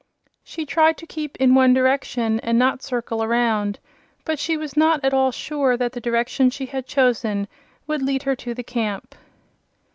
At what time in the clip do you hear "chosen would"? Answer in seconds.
6.87-8.01